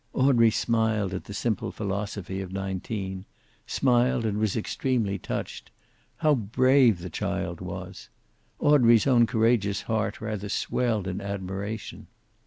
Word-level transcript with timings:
Audrey 0.13 0.49
smiled 0.49 1.13
at 1.13 1.25
the 1.25 1.31
simple 1.35 1.71
philosophy 1.71 2.41
of 2.41 2.51
nineteen, 2.51 3.23
smiled 3.67 4.25
and 4.25 4.39
was 4.39 4.57
extremely 4.57 5.19
touched. 5.19 5.69
How 6.17 6.33
brave 6.33 6.97
the 6.97 7.09
child 7.11 7.61
was! 7.61 8.09
Audrey's 8.57 9.05
own 9.05 9.27
courageous 9.27 9.83
heart 9.83 10.19
rather 10.19 10.49
swelled 10.49 11.07
in 11.07 11.21
admiration. 11.21 12.07